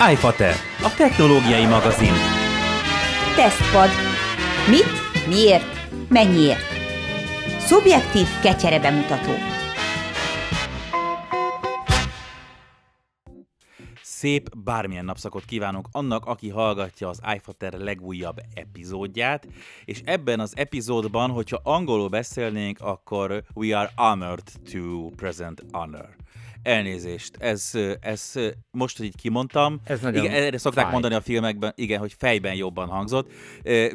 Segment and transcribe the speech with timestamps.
[0.00, 2.12] iFater, a technológiai magazin.
[3.36, 3.88] Tesztpad.
[4.68, 6.64] Mit, miért, mennyiért?
[7.58, 9.32] Szubjektív kecsere bemutató.
[14.02, 19.46] Szép bármilyen napszakot kívánok annak, aki hallgatja az iFater legújabb epizódját,
[19.84, 26.16] és ebben az epizódban, hogyha angolul beszélnénk, akkor we are honored to present honor.
[26.66, 27.70] Elnézést, ez,
[28.00, 28.32] ez
[28.70, 30.92] most, hogy így kimondtam, Ez nagyon igen, erre szokták fáj.
[30.92, 33.30] mondani a filmekben, igen, hogy fejben jobban hangzott,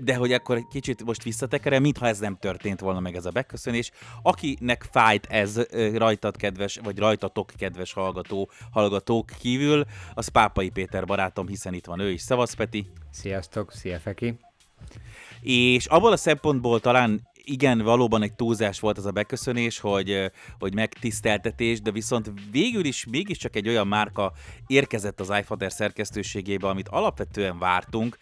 [0.02, 3.30] de hogy akkor egy kicsit most visszatekerem, mintha ez nem történt volna meg ez a
[3.30, 3.92] beköszönés.
[4.22, 5.62] Akinek fájt ez
[5.94, 12.00] rajtad kedves, vagy rajtatok kedves hallgató, hallgatók kívül, az Pápai Péter barátom, hiszen itt van
[12.00, 12.22] ő is.
[12.22, 12.92] Szavasz Peti!
[13.12, 14.40] Sziasztok, szia Feki.
[15.42, 20.74] És abból a szempontból talán igen, valóban egy túlzás volt ez a beköszönés, hogy, hogy
[20.74, 24.32] megtiszteltetés, de viszont végül is mégiscsak egy olyan márka
[24.68, 28.18] érkezett az iFater szerkesztőségébe, amit alapvetően vártunk,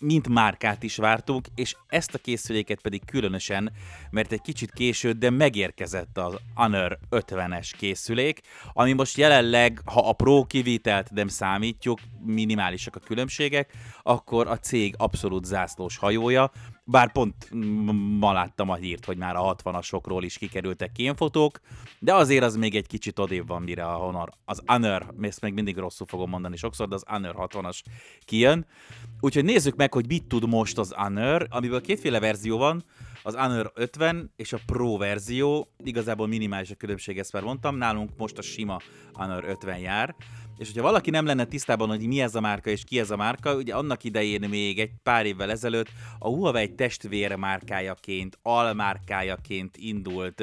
[0.00, 3.72] mint márkát is vártunk, és ezt a készüléket pedig különösen,
[4.10, 8.40] mert egy kicsit később, de megérkezett az Honor 50-es készülék,
[8.72, 14.94] ami most jelenleg, ha a Pro kivitelt nem számítjuk, minimálisak a különbségek, akkor a cég
[14.98, 16.50] abszolút zászlós hajója,
[16.88, 17.50] bár pont
[18.18, 21.60] ma láttam a hírt, hogy már a 60-asokról is kikerültek kémfotók,
[21.98, 25.52] de azért az még egy kicsit odébb van, mire a Honor, az Honor, ezt még
[25.52, 27.80] mindig rosszul fogom mondani sokszor, de az Honor 60-as
[28.20, 28.66] kijön.
[29.20, 32.84] Úgyhogy nézzük meg, hogy mit tud most az Honor, amiből kétféle verzió van,
[33.22, 38.10] az Honor 50 és a Pro verzió, igazából minimális a különbség, ezt már mondtam, nálunk
[38.16, 38.80] most a sima
[39.12, 40.14] Honor 50 jár,
[40.58, 43.16] és hogyha valaki nem lenne tisztában, hogy mi ez a márka és ki ez a
[43.16, 50.42] márka, ugye annak idején még egy pár évvel ezelőtt a Huawei testvér márkájaként, almárkájaként indult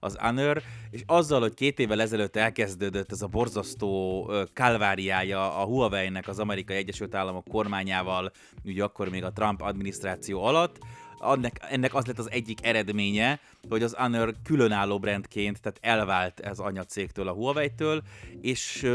[0.00, 6.28] az Honor, és azzal, hogy két évvel ezelőtt elkezdődött ez a borzasztó kalváriája a Huawei-nek
[6.28, 8.32] az Amerikai Egyesült Államok kormányával,
[8.64, 10.78] ugye akkor még a Trump adminisztráció alatt,
[11.18, 16.58] annak, ennek az lett az egyik eredménye, hogy az Honor különálló brandként, tehát elvált ez
[16.58, 18.02] anyacégtől, a Huawei-től,
[18.40, 18.90] és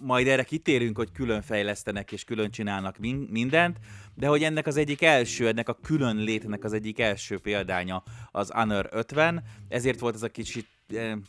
[0.00, 3.76] majd erre kitérünk, hogy külön fejlesztenek és külön csinálnak min- mindent,
[4.14, 8.50] de hogy ennek az egyik első, ennek a külön létnek az egyik első példánya az
[8.50, 10.66] Honor 50, ezért volt ez a kicsit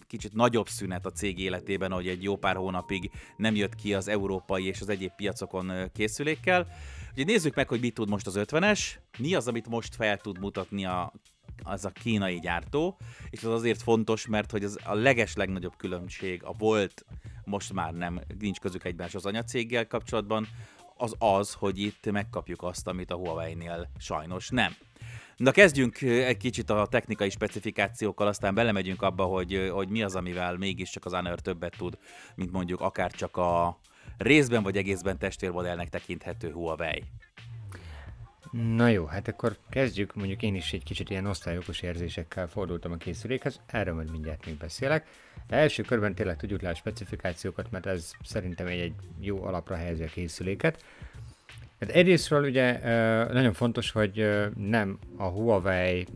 [0.08, 4.08] kicsit nagyobb szünet a cég életében, hogy egy jó pár hónapig nem jött ki az
[4.08, 6.68] európai és az egyéb piacokon készülékkel.
[7.18, 8.80] Ugye nézzük meg, hogy mit tud most az 50-es,
[9.18, 11.14] mi az, amit most fel tud mutatni a
[11.64, 12.98] az a kínai gyártó,
[13.30, 17.06] és az azért fontos, mert hogy az a leges legnagyobb különbség a volt,
[17.46, 20.48] most már nem, nincs közük egymás az anyacéggel kapcsolatban,
[20.98, 24.76] az az, hogy itt megkapjuk azt, amit a Huawei-nél sajnos nem.
[25.38, 30.58] Na kezdjünk egy kicsit a technikai specifikációkkal, aztán belemegyünk abba, hogy, hogy mi az, amivel
[30.58, 31.98] mégiscsak az Honor többet tud,
[32.36, 33.80] mint mondjuk akár csak a
[34.18, 37.04] részben vagy egészben testvérmodellnek tekinthető Huawei.
[38.52, 40.16] Na jó, hát akkor kezdjük.
[40.16, 44.58] Mondjuk én is egy kicsit ilyen osztályokos érzésekkel fordultam a készülékhez, erről majd mindjárt még
[44.58, 45.08] beszélek.
[45.48, 49.76] De első körben tényleg tudjuk le a specifikációkat, mert ez szerintem egy, egy jó alapra
[49.76, 50.84] helyezi a készüléket.
[51.80, 52.80] Hát egyrésztről ugye
[53.34, 56.08] nagyon fontos, hogy nem a Huawei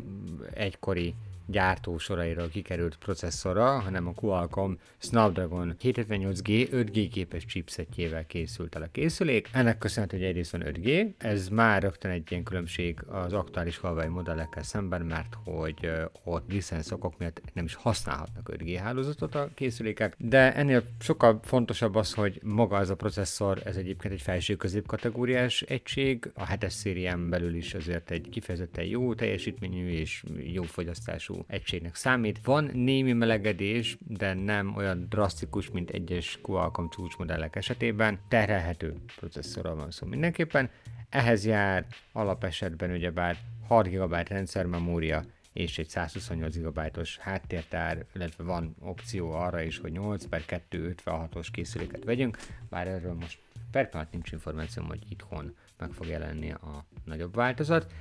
[0.54, 1.16] egykori
[1.52, 9.50] gyártósorairól kikerült processzorra, hanem a Qualcomm Snapdragon 758G 5G képes chipsetjével készült el a készülék.
[9.52, 14.08] Ennek köszönhető, hogy egyrészt van 5G, ez már rögtön egy ilyen különbség az aktuális Huawei
[14.08, 15.92] modellekkel szemben, mert hogy
[16.24, 22.14] ott licenszokok miatt nem is használhatnak 5G hálózatot a készülékek, de ennél sokkal fontosabb az,
[22.14, 27.30] hogy maga ez a processzor, ez egyébként egy felső közép kategóriás egység, a 7-es szérián
[27.30, 32.40] belül is azért egy kifejezetten jó teljesítményű és jó fogyasztású egységnek számít.
[32.44, 38.20] Van némi melegedés, de nem olyan drasztikus, mint egyes Qualcomm csúcsmodellek esetében.
[38.28, 40.70] Terhelhető processzorral van szó mindenképpen.
[41.10, 43.38] Ehhez jár alapesetben ugyebár
[43.68, 50.26] 6 GB rendszermemória és egy 128 GB-os háttértár, illetve van opció arra is, hogy 8
[50.26, 52.38] per 2 56-os készüléket vegyünk,
[52.70, 53.40] bár erről most
[53.72, 57.92] per nincs információm, hogy itthon meg fog jelenni a nagyobb változat.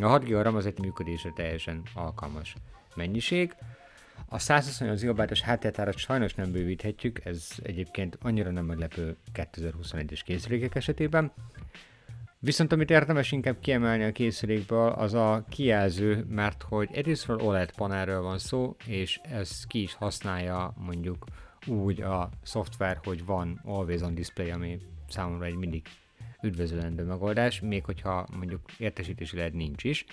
[0.00, 2.54] A 6 GB RAM az egy működésre teljesen alkalmas
[3.00, 3.54] mennyiség.
[4.28, 11.32] A 128 GB-os háttértárat sajnos nem bővíthetjük, ez egyébként annyira nem meglepő 2021-es készülékek esetében.
[12.38, 18.20] Viszont amit érdemes inkább kiemelni a készülékből, az a kijelző, mert hogy egyrésztről OLED panelről
[18.20, 21.24] van szó, és ez ki is használja mondjuk
[21.66, 25.82] úgy a szoftver, hogy van Always on Display, ami számomra egy mindig
[26.42, 30.04] üdvözlendő megoldás, még hogyha mondjuk értesítési LED nincs is.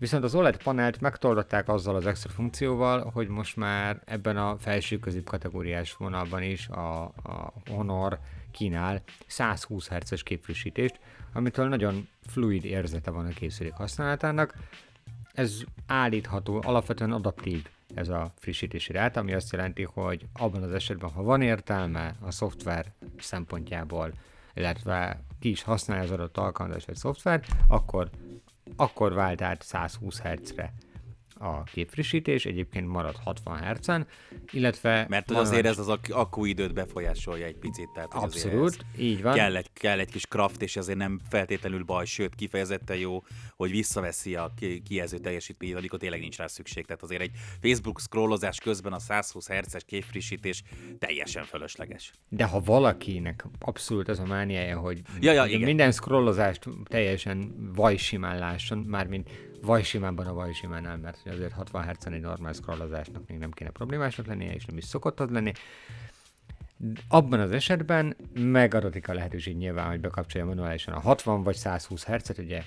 [0.00, 4.98] Viszont az OLED panelt megtoldották azzal az extra funkcióval, hogy most már ebben a felső
[4.98, 8.18] közép kategóriás vonalban is a, a Honor
[8.50, 11.00] kínál 120 Hz-es képfrissítést,
[11.32, 14.54] amitől nagyon fluid érzete van a készülék használatának.
[15.32, 21.10] Ez állítható, alapvetően adaptív ez a frissítési rát, ami azt jelenti, hogy abban az esetben,
[21.10, 24.12] ha van értelme a szoftver szempontjából,
[24.54, 28.10] illetve ki is használja az adott alkalmazás vagy szoftver, akkor,
[28.80, 30.72] akkor vált át 120 Hz-re
[31.42, 34.06] a képfrissítés, egyébként marad 60 Hz-en,
[34.52, 35.06] illetve...
[35.08, 37.88] Mert azért ez az akkuidőt befolyásolja egy picit.
[37.94, 39.34] Tehát abszolút, így van.
[39.34, 43.24] Kell egy, kell egy kis kraft, és azért nem feltétlenül baj, sőt kifejezetten jó,
[43.56, 44.52] hogy visszaveszi a
[44.84, 46.86] kijelző teljesítményt, amikor tényleg nincs rá szükség.
[46.86, 50.62] Tehát azért egy Facebook scrollozás közben a 120 Hz-es képfrissítés
[50.98, 52.12] teljesen fölösleges.
[52.28, 55.60] De ha valakinek abszolút az a mániája, hogy ja, ja, igen.
[55.60, 59.28] minden scrollozást teljesen vajsimán lásson, mármint
[59.62, 64.54] vajsimánban a vajsimánál, mert azért 60 Hz egy normál scrollozásnak még nem kéne problémásnak lennie,
[64.54, 65.52] és nem is szokott az lenni.
[67.08, 72.38] Abban az esetben megadatik a lehetőség nyilván, hogy bekapcsolja manuálisan a 60 vagy 120 Hz-et,
[72.38, 72.62] ugye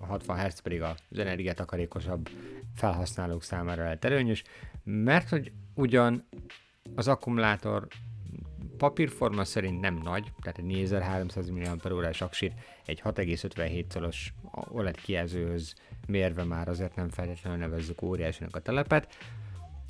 [0.00, 2.28] a 60 Hz pedig az energiatakarékosabb
[2.74, 4.42] felhasználók számára lehet előnyös,
[4.84, 6.28] mert hogy ugyan
[6.94, 7.88] az akkumulátor
[8.76, 12.52] papírforma szerint nem nagy, tehát egy 4300 mAh aksit
[12.84, 15.74] egy 6,57 szoros OLED kijelzőhöz
[16.06, 19.16] mérve már azért nem feltétlenül nevezzük óriásinak a telepet.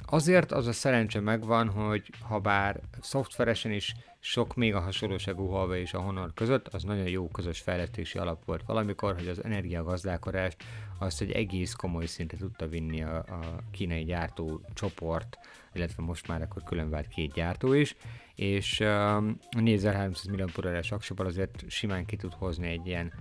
[0.07, 5.81] Azért az a szerencse megvan, hogy ha bár szoftveresen is sok még a hasonlóságú Huawei
[5.81, 10.57] és a Honor között, az nagyon jó közös fejlesztési alap volt valamikor, hogy az energiagazdálkodást
[10.99, 13.41] azt egy egész komoly szintre tudta vinni a, a
[13.71, 15.39] kínai gyártó csoport,
[15.73, 17.97] illetve most már akkor külön vált két gyártó is,
[18.35, 23.13] és um, a 4300 mAh aksiból azért simán ki tud hozni egy ilyen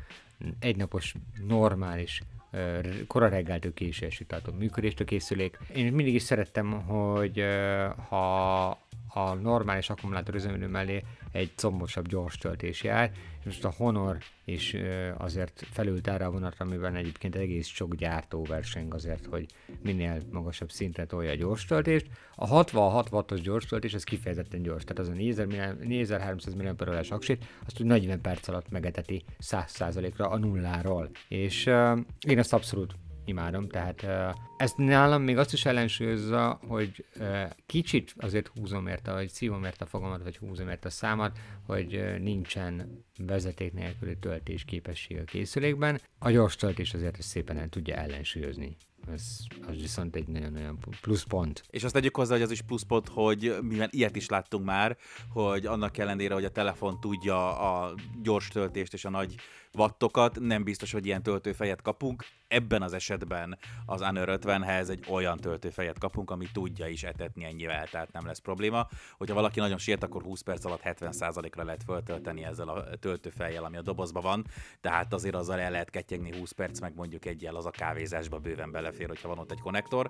[0.59, 1.15] egynapos
[1.47, 2.21] normális
[3.07, 5.59] kora reggeltől késésig tartó működést a készülék.
[5.75, 7.43] Én mindig is szerettem, hogy
[8.09, 8.77] ha
[9.13, 14.75] a normális akkumulátor üzemidő mellé egy combosabb gyors töltés jár, és most a Honor is
[15.17, 19.45] azért felült erre a vonatra, amiben egyébként egész sok gyártó verseng azért, hogy
[19.81, 22.07] minél magasabb szintre tolja a gyors töltést.
[22.35, 25.43] A 66 wattos gyors töltés, ez kifejezetten gyors, tehát az a
[25.83, 31.09] 4300 mAh aksit, azt úgy 40 perc alatt megeteti 100%-ra a nulláról.
[31.27, 32.95] És uh, én ezt abszolút
[33.25, 34.05] imádom, tehát
[34.57, 37.05] ezt nálam még azt is ellensúlyozza, hogy
[37.65, 42.19] kicsit azért húzom érte, vagy szívom érte a fogamat, vagy húzom érte a számat, hogy
[42.19, 46.01] nincsen vezeték nélküli töltés képesség a készülékben.
[46.19, 48.77] A gyors töltés azért ezt szépen el tudja ellensúlyozni.
[49.11, 49.37] Ez,
[49.67, 51.63] az viszont egy nagyon-nagyon pluszpont.
[51.69, 54.97] És azt tegyük hozzá, hogy az is pluszpont, hogy mivel ilyet is láttunk már,
[55.29, 59.35] hogy annak ellenére, hogy a telefon tudja a gyors töltést és a nagy
[59.77, 62.25] wattokat, nem biztos, hogy ilyen töltőfejet kapunk.
[62.47, 67.87] Ebben az esetben az Honor 50-hez egy olyan töltőfejet kapunk, ami tudja is etetni ennyivel,
[67.87, 68.87] tehát nem lesz probléma.
[69.17, 73.77] Hogyha valaki nagyon sért, akkor 20 perc alatt 70%-ra lehet föltölteni ezzel a töltőfejjel, ami
[73.77, 74.45] a dobozban van,
[74.81, 78.71] tehát azért azzal el lehet ketyegni 20 perc, meg mondjuk egyel az a kávézásba bőven
[78.71, 80.09] belefér, hogyha van ott egy konnektor.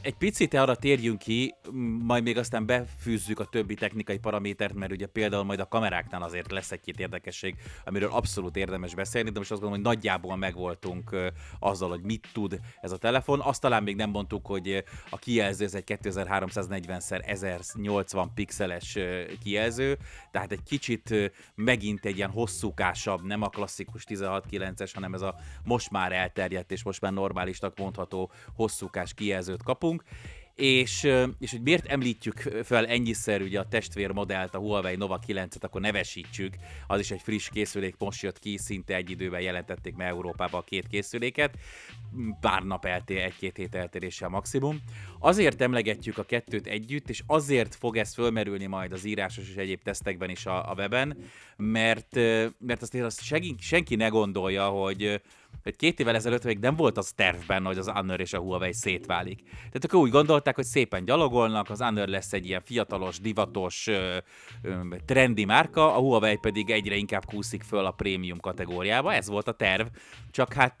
[0.00, 1.54] Egy picit arra térjünk ki,
[2.02, 6.50] majd még aztán befűzzük a többi technikai paramétert, mert ugye például majd a kameráknál azért
[6.50, 11.16] lesz egy-két érdekesség, amiről abszolút érdemes beszélni, de most azt gondolom, hogy nagyjából megvoltunk
[11.58, 13.40] azzal, hogy mit tud ez a telefon.
[13.40, 18.98] Azt talán még nem mondtuk, hogy a kijelző ez egy 2340x1080 pixeles
[19.42, 19.98] kijelző,
[20.30, 25.90] tehát egy kicsit megint egy ilyen hosszúkásabb, nem a klasszikus 16.9-es, hanem ez a most
[25.90, 30.02] már elterjedt és most már normálisnak mondható hosszúkás kijelzőt kapunk
[30.60, 35.80] és, és hogy miért említjük fel ennyiszer ugye a testvérmodellt, a Huawei Nova 9-et, akkor
[35.80, 36.54] nevesítsük,
[36.86, 40.62] az is egy friss készülék, most jött ki, szinte egy időben jelentették meg Európába a
[40.62, 41.54] két készüléket,
[42.40, 44.80] pár nap eltér, egy-két hét eltéréssel maximum.
[45.18, 49.82] Azért emlegetjük a kettőt együtt, és azért fog ez fölmerülni majd az írásos és egyéb
[49.82, 51.16] tesztekben is a, a weben,
[51.56, 52.14] mert,
[52.58, 55.20] mert azt, azt senki, senki ne gondolja, hogy
[55.62, 58.72] hogy két évvel ezelőtt még nem volt az tervben, hogy az Honor és a Huawei
[58.72, 59.42] szétválik.
[59.42, 63.88] Tehát akkor úgy gondolták, hogy szépen gyalogolnak, az Honor lesz egy ilyen fiatalos, divatos,
[65.04, 69.12] trendi márka, a Huawei pedig egyre inkább kúszik föl a prémium kategóriába.
[69.12, 69.86] Ez volt a terv,
[70.30, 70.76] csak hát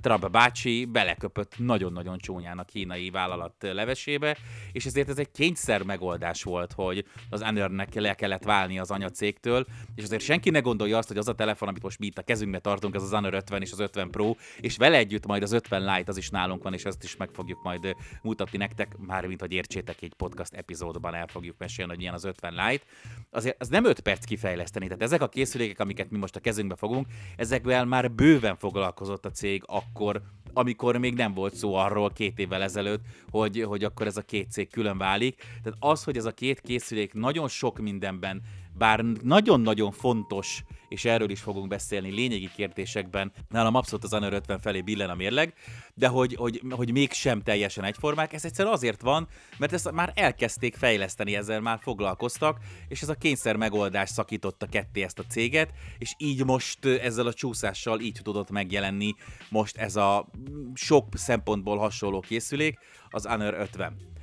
[0.00, 4.36] Trump bácsi beleköpött nagyon-nagyon csúnyán a kínai vállalat levesébe,
[4.72, 9.66] és ezért ez egy kényszer megoldás volt, hogy az Honornek le kellett válni az anyacégtől,
[9.94, 12.22] és azért senki ne gondolja azt, hogy az a telefon, amit most mi itt a
[12.22, 15.42] kezünkbe tartunk, ez az Honor 50 és az 50 50 Pro, és vele együtt majd
[15.42, 18.96] az 50 Lite az is nálunk van, és ezt is meg fogjuk majd mutatni nektek,
[18.98, 22.84] már mint hogy értsétek egy podcast epizódban el fogjuk mesélni, hogy milyen az 50 Lite.
[23.30, 26.76] Azért az nem 5 perc kifejleszteni, tehát ezek a készülékek, amiket mi most a kezünkbe
[26.76, 32.38] fogunk, ezekvel már bőven foglalkozott a cég akkor, amikor még nem volt szó arról két
[32.38, 35.36] évvel ezelőtt, hogy, hogy akkor ez a két cég külön válik.
[35.36, 38.42] Tehát az, hogy ez a két készülék nagyon sok mindenben
[38.78, 44.58] bár nagyon-nagyon fontos, és erről is fogunk beszélni lényegi kérdésekben, nálam abszolút az Honor 50
[44.60, 45.54] felé billen a mérleg,
[45.94, 50.76] de hogy, hogy, hogy mégsem teljesen egyformák, ez egyszerűen azért van, mert ezt már elkezdték
[50.76, 52.58] fejleszteni, ezzel már foglalkoztak,
[52.88, 57.32] és ez a kényszer megoldás szakította ketté ezt a céget, és így most ezzel a
[57.32, 59.14] csúszással így tudott megjelenni
[59.48, 60.28] most ez a
[60.74, 62.78] sok szempontból hasonló készülék,
[63.10, 64.16] az Honor 50.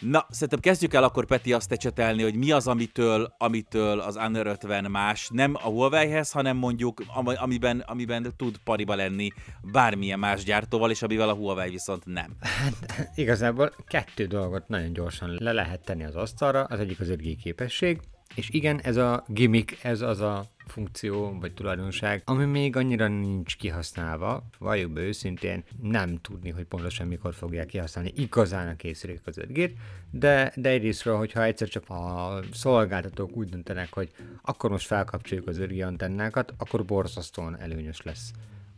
[0.00, 4.46] Na, szerintem kezdjük el akkor Peti azt ecsetelni, hogy mi az, amitől, amitől az Honor
[4.46, 9.28] 50 más, nem a Huawei-hez, hanem mondjuk amiben, amiben tud pariba lenni
[9.62, 12.36] bármilyen más gyártóval, és amivel a Huawei viszont nem.
[12.40, 17.36] Hát igazából kettő dolgot nagyon gyorsan le lehet tenni az asztalra, az egyik az 5G
[17.42, 18.00] képesség,
[18.34, 23.56] és igen, ez a gimmick, ez az a funkció vagy tulajdonság, ami még annyira nincs
[23.56, 29.38] kihasználva, valljuk be őszintén, nem tudni, hogy pontosan mikor fogják kihasználni igazán a készülék az
[29.38, 29.72] 5
[30.10, 34.10] de, de egyrésztről, hogyha egyszer csak a szolgáltatók úgy döntenek, hogy
[34.42, 38.32] akkor most felkapcsoljuk az 5G antennákat, akkor borzasztóan előnyös lesz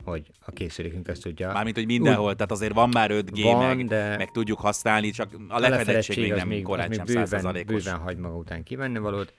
[0.04, 1.52] hogy a készülékünk ezt tudja.
[1.52, 5.11] Mármint, hogy mindenhol, Úgy, tehát azért van már 5G, van, meg, de meg tudjuk használni,
[5.11, 9.32] csak a lefedettség még nem korán sem bőven, bőven hagy maga után kivenni valót.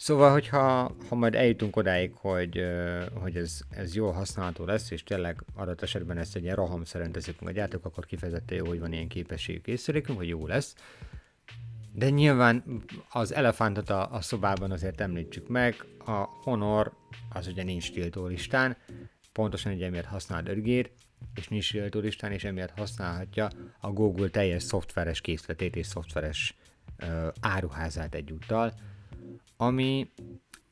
[0.00, 2.64] Szóval, hogyha ha majd eljutunk odáig, hogy,
[3.14, 7.42] hogy ez, ez jól használható lesz, és tényleg adott esetben ezt egy ilyen rohamszerűen teszik
[7.42, 10.74] a gyártók, akkor kifejezetten jó, hogy van ilyen képességű készülékünk, hogy jó lesz.
[11.92, 16.92] De nyilván az elefántot a, a szobában azért említsük meg, a Honor
[17.32, 18.76] az ugye nincs tiltó listán,
[19.32, 20.90] pontosan ugye emiatt használ 5
[21.34, 23.48] és nincs tiltó listán, és emiatt használhatja
[23.80, 26.54] a Google teljes szoftveres készletét és szoftveres
[26.96, 28.74] ö, áruházát egyúttal,
[29.56, 30.10] ami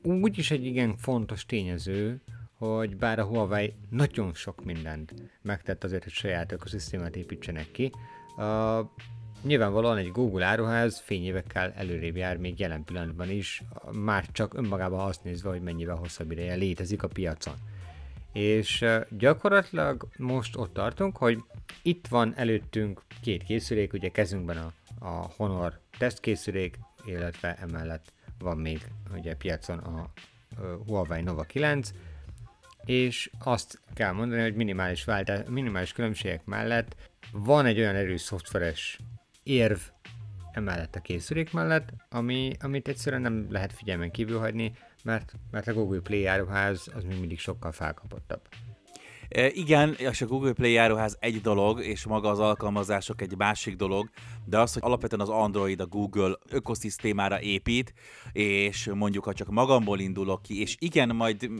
[0.02, 2.21] úgyis egy igen fontos tényező,
[2.59, 7.93] hogy bár a Huawei nagyon sok mindent megtett azért, hogy saját ökoszisztémát építsenek ki,
[8.37, 8.87] uh,
[9.43, 13.62] nyilvánvalóan egy Google áruház fényévekkel előrébb jár még jelen pillanatban is,
[13.93, 17.55] már csak önmagában azt nézve, hogy mennyivel hosszabb ideje létezik a piacon.
[18.33, 21.38] És gyakorlatilag most ott tartunk, hogy
[21.83, 24.73] itt van előttünk két készülék, ugye kezünkben a,
[25.07, 30.11] a Honor tesztkészülék, illetve emellett van még ugye piacon a
[30.87, 31.90] Huawei Nova 9,
[32.85, 36.97] és azt kell mondani, hogy minimális, váltás, minimális különbségek mellett
[37.33, 39.00] van egy olyan erős szoftveres
[39.42, 39.78] érv
[40.52, 44.73] emellett a készülék mellett, ami, amit egyszerűen nem lehet figyelmen kívül hagyni,
[45.04, 48.40] mert, mert a Google Play áruház az még mindig sokkal felkapottabb.
[49.28, 53.76] E, igen, és a Google Play járóház egy dolog, és maga az alkalmazások egy másik
[53.76, 54.11] dolog,
[54.49, 57.93] de az, hogy alapvetően az Android a Google ökoszisztémára épít,
[58.33, 61.50] és mondjuk, ha csak magamból indulok ki, és igen, majd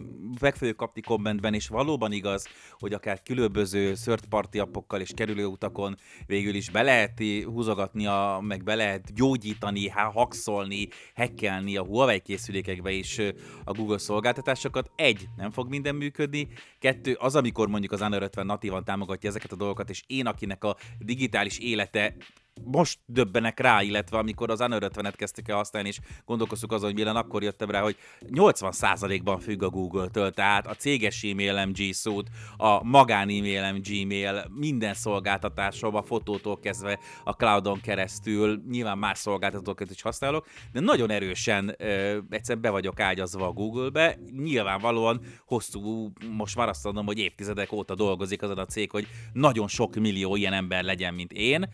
[0.41, 5.97] meg fogjuk kapni kommentben, és valóban igaz, hogy akár különböző third party appokkal és kerülőutakon
[6.27, 8.07] végül is be lehet húzogatni,
[8.41, 13.19] meg be lehet gyógyítani, hakszolni, hackelni a Huawei készülékekbe is
[13.65, 14.91] a Google szolgáltatásokat.
[14.97, 19.53] Egy, nem fog minden működni, kettő, az, amikor mondjuk az Honor 50 natívan támogatja ezeket
[19.53, 22.17] a dolgokat, és én, akinek a digitális élete
[22.65, 27.17] most döbbenek rá, illetve amikor az 50-et kezdtük el használni, és gondolkoztuk azon, hogy milyen
[27.17, 32.85] akkor jöttem rá, hogy 80%-ban függ a Google-től, tehát a céges e-mailem G Suite, a
[32.85, 40.03] magán e-mailem Gmail, minden szolgáltatásom, a fotótól kezdve a cloudon keresztül, nyilván más szolgáltatókat is
[40.03, 46.69] használok, de nagyon erősen ö, egyszerűen be vagyok ágyazva a Google-be, nyilvánvalóan hosszú, most már
[46.69, 50.85] azt mondom, hogy évtizedek óta dolgozik azon a cég, hogy nagyon sok millió ilyen ember
[50.85, 51.69] legyen, mint én,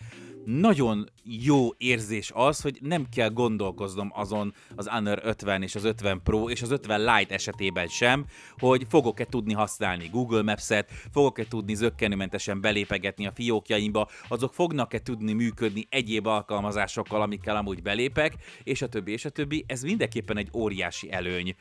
[0.45, 6.21] nagyon jó érzés az, hogy nem kell gondolkoznom azon az Honor 50 és az 50
[6.23, 8.25] Pro és az 50 Lite esetében sem,
[8.59, 15.33] hogy fogok-e tudni használni Google Maps-et, fogok-e tudni zöggenőmentesen belépegetni a fiókjaimba, azok fognak-e tudni
[15.33, 19.65] működni egyéb alkalmazásokkal, amikkel amúgy belépek, és a többi, és a többi.
[19.69, 21.55] Ez mindenképpen egy óriási előny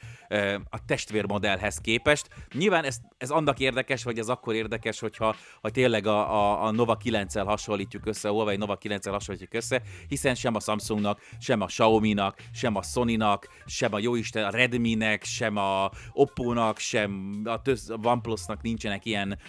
[0.69, 2.29] a testvérmodellhez képest.
[2.53, 6.71] Nyilván ez, ez annak érdekes, vagy ez akkor érdekes, hogyha ha tényleg a, a, a
[6.71, 11.65] Nova 9-el hasonlítjuk össze, a Nova 9-el hasonlítjuk össze, hiszen sem a Samsungnak, sem a
[11.65, 17.97] Xiaomi-nak, sem a Sony-nak, sem a jóisten a Redmi-nek, sem a Oppo-nak, sem a, a
[18.03, 19.39] OnePlus-nak nincsenek ilyen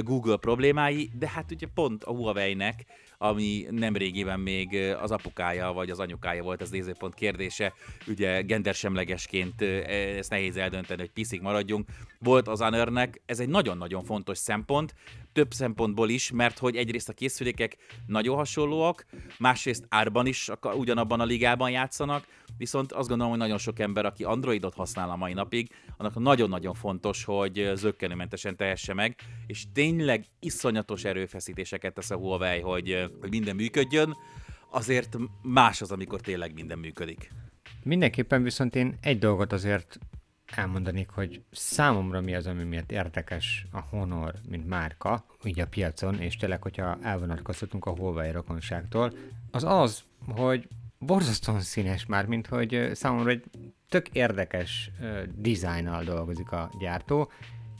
[0.00, 2.84] Google problémái, de hát ugye pont a Huawei-nek
[3.22, 7.72] ami nem régiben még az apukája vagy az anyukája volt az nézőpont kérdése.
[8.06, 11.88] Ugye gendersemlegesként ezt nehéz eldönteni, hogy piszik maradjunk.
[12.18, 14.94] Volt az Honornek, ez egy nagyon-nagyon fontos szempont,
[15.32, 19.06] több szempontból is, mert hogy egyrészt a készülékek nagyon hasonlóak,
[19.38, 22.26] másrészt árban is ugyanabban a ligában játszanak,
[22.58, 26.74] viszont azt gondolom, hogy nagyon sok ember, aki Androidot használ a mai napig, annak nagyon-nagyon
[26.74, 33.56] fontos, hogy zöggenőmentesen tehesse meg, és tényleg iszonyatos erőfeszítéseket tesz a Huawei, hogy, hogy minden
[33.56, 34.16] működjön,
[34.70, 37.30] azért más az, amikor tényleg minden működik.
[37.82, 39.98] Mindenképpen viszont én egy dolgot azért
[40.46, 46.20] elmondanék, hogy számomra mi az, ami miatt érdekes a Honor, mint márka, így a piacon,
[46.20, 49.12] és tényleg, hogyha elvonatkoztatunk a Huawei rokonságtól,
[49.50, 50.68] az az, hogy
[50.98, 53.44] borzasztóan színes már, mint hogy számomra egy
[53.88, 57.30] tök érdekes uh, dizájnnal dolgozik a gyártó,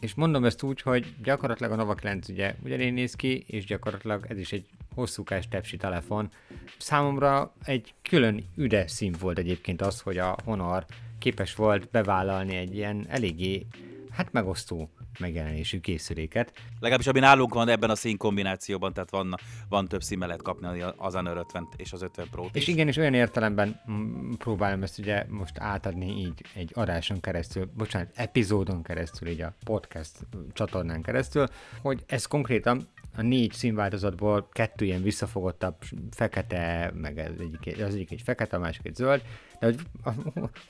[0.02, 4.26] és mondom ezt úgy, hogy gyakorlatilag a Nova 9 ugye ugyanén néz ki, és gyakorlatilag
[4.28, 6.30] ez is egy hosszúkás tepsi telefon.
[6.78, 10.84] Számomra egy külön üde szín volt egyébként az, hogy a Honor
[11.22, 13.66] képes volt bevállalni egy ilyen eléggé,
[14.10, 16.52] hát megosztó megjelenésű készüléket.
[16.80, 19.34] Legalábbis ami nálunk van ebben a szín kombinációban, tehát van,
[19.68, 22.96] van több szín lehet kapni az Honor 50 és az 50 pro És igen, és
[22.96, 29.28] olyan értelemben mm, próbálom ezt ugye most átadni így egy adáson keresztül, bocsánat, epizódon keresztül,
[29.28, 30.18] így a podcast
[30.52, 31.46] csatornán keresztül,
[31.82, 35.76] hogy ez konkrétan a négy színváltozatból kettő ilyen visszafogottabb,
[36.10, 39.22] fekete, meg az egyik, az egyik egy fekete, a másik egy zöld,
[39.60, 40.10] de hogy a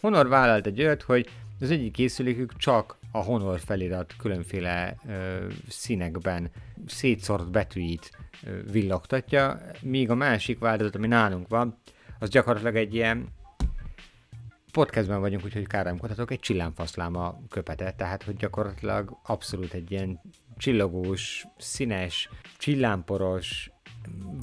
[0.00, 1.28] Honor vállalt egy olyat, hogy
[1.61, 6.50] az egyik készülékük csak a Honor felirat különféle ö, színekben
[6.87, 8.11] szétszort betűit
[8.44, 11.78] ö, villogtatja, míg a másik változat, ami nálunk van,
[12.18, 13.28] az gyakorlatilag egy ilyen
[14.72, 20.20] podcastben vagyunk, úgyhogy káromkodhatok, egy csillámfaszláma köpete, tehát hogy gyakorlatilag abszolút egy ilyen
[20.56, 22.28] csillogós, színes,
[22.59, 23.71] csillámporos,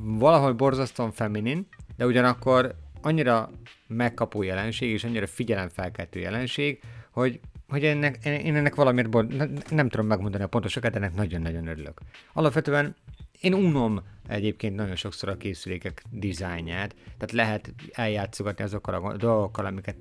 [0.01, 3.49] valahol borzasztóan feminin, de ugyanakkor annyira
[3.87, 6.79] megkapó jelenség, és annyira figyelemfelkeltő jelenség,
[7.11, 11.67] hogy, hogy ennek, én ennek valamiért bor, nem, nem tudom megmondani a pontosokat, ennek nagyon-nagyon
[11.67, 11.99] örülök.
[12.33, 12.95] Alapvetően
[13.39, 19.95] én unom egyébként nagyon sokszor a készülékek dizájnját, tehát lehet eljátszogatni azokkal a dolgokkal, amiket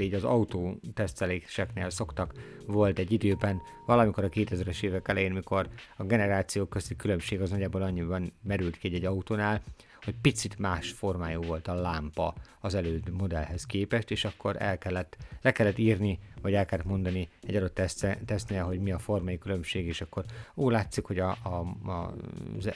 [0.00, 2.32] így az autó teszteléseknél szoktak.
[2.66, 7.82] Volt egy időben, valamikor a 2000-es évek elején, mikor a generációk közti különbség az nagyjából
[7.82, 9.62] annyiban merült ki egy autónál,
[10.04, 15.16] hogy picit más formájú volt a lámpa az előző modellhez képest, és akkor el kellett,
[15.42, 17.80] le kellett írni, vagy el kellett mondani egy adott
[18.26, 20.24] tesztnél, hogy mi a formai különbség, és akkor
[20.56, 22.14] ó, látszik, hogy a, a, a,
[22.58, 22.70] az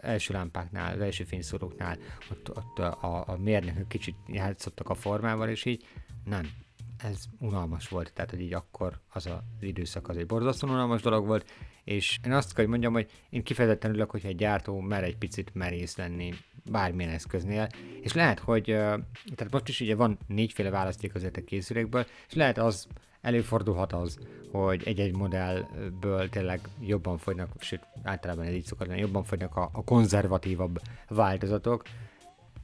[0.00, 1.98] első lámpáknál, az első fényszóróknál
[2.30, 5.84] ott, ott a, a mérnökök kicsit játszottak a formával, és így
[6.24, 6.50] nem,
[6.98, 11.26] ez unalmas volt, tehát hogy így akkor az az időszak az egy borzasztóan unalmas dolog
[11.26, 11.50] volt,
[11.84, 15.16] és én azt kell, hogy mondjam, hogy én kifejezetten ülök, hogyha egy gyártó mer egy
[15.16, 16.34] picit merész lenni
[16.70, 17.68] bármilyen eszköznél,
[18.00, 22.58] és lehet, hogy, tehát most is ugye van négyféle választék azért a készülékből, és lehet
[22.58, 22.86] az,
[23.20, 24.18] előfordulhat az,
[24.52, 29.84] hogy egy-egy modellből tényleg jobban fogynak, sőt általában ez így szokott jobban fogynak a, a
[29.84, 31.82] konzervatívabb változatok,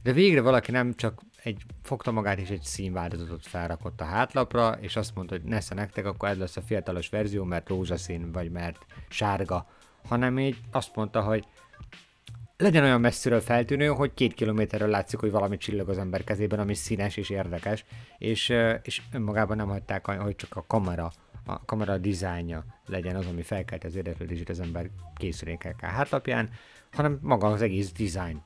[0.03, 4.95] de végre valaki nem csak egy fogta magát és egy színváltozatot felrakott a hátlapra, és
[4.95, 8.85] azt mondta, hogy nesze nektek, akkor ez lesz a fiatalos verzió, mert rózsaszín, vagy mert
[9.09, 9.67] sárga,
[10.07, 11.45] hanem így azt mondta, hogy
[12.57, 16.73] legyen olyan messziről feltűnő, hogy két kilométerről látszik, hogy valami csillog az ember kezében, ami
[16.73, 17.85] színes és érdekes,
[18.17, 21.11] és, és önmagában nem hagyták, hogy csak a kamera,
[21.45, 26.49] a kamera dizájnja legyen az, ami felkelt az érdeklődését az ember készülékekkel hátlapján,
[26.91, 28.43] hanem maga az egész dizájn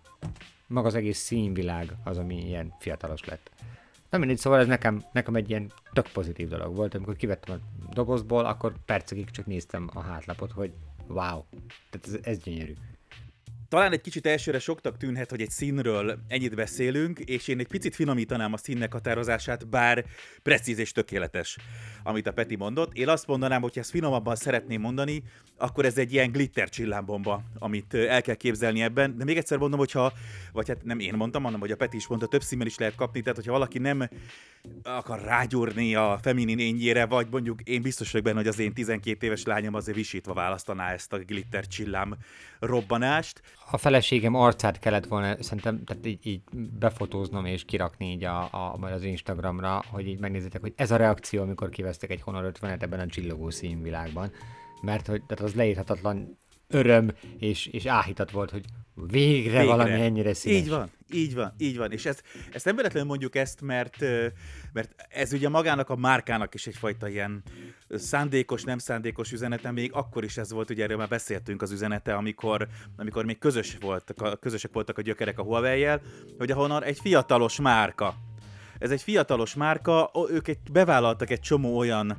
[0.69, 3.51] maga az egész színvilág az, ami ilyen fiatalos lett.
[4.09, 7.93] Na mindegy, szóval ez nekem, nekem egy ilyen tök pozitív dolog volt, amikor kivettem a
[7.93, 10.71] dobozból, akkor percekig csak néztem a hátlapot, hogy
[11.07, 11.43] wow,
[11.89, 12.73] tehát ez, ez gyönyörű.
[13.69, 17.95] Talán egy kicsit elsőre soktak tűnhet, hogy egy színről ennyit beszélünk, és én egy picit
[17.95, 20.05] finomítanám a színnek határozását, bár
[20.43, 21.57] precíz és tökéletes,
[22.03, 22.93] amit a Peti mondott.
[22.93, 25.23] Én azt mondanám, hogy ezt finomabban szeretném mondani,
[25.57, 29.17] akkor ez egy ilyen glitter csillámbomba, amit el kell képzelni ebben.
[29.17, 30.13] De még egyszer mondom, hogyha,
[30.51, 32.95] vagy hát nem én mondtam, hanem hogy a Peti is mondta, több színben is lehet
[32.95, 34.09] kapni, tehát hogyha valaki nem
[34.83, 39.25] akar rágyúrni a feminin ényére, vagy mondjuk én biztos vagyok benne, hogy az én 12
[39.25, 42.17] éves lányom azért visítva választaná ezt a glitter csillám
[42.59, 43.41] robbanást.
[43.71, 46.41] A feleségem arcát kellett volna szerintem tehát így, így
[46.79, 50.95] befotóznom és kirakni így a, a, majd az Instagramra, hogy így megnézzétek, hogy ez a
[50.95, 54.31] reakció, amikor kivesztek egy Honor 50-et ebben a csillogó színvilágban.
[54.81, 58.65] Mert hogy tehát az leírhatatlan öröm és, és áhítat volt, hogy
[59.07, 60.57] végre, végre valami ennyire színes.
[60.57, 61.91] Így van, így van, így van.
[61.91, 63.99] És ezt, ezt nem véletlenül mondjuk ezt, mert,
[64.73, 67.43] mert ez ugye magának a márkának is egyfajta ilyen
[67.89, 72.15] szándékos, nem szándékos üzenete, még akkor is ez volt, ugye erről már beszéltünk az üzenete,
[72.15, 76.01] amikor, amikor még közös voltak, közösek voltak a gyökerek a Huawei-jel,
[76.37, 78.15] hogy a Honor egy fiatalos márka.
[78.79, 82.17] Ez egy fiatalos márka, ők egy, bevállaltak egy csomó olyan